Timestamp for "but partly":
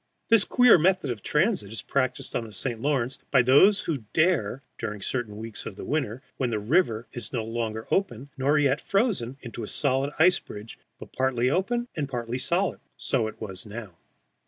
10.97-11.51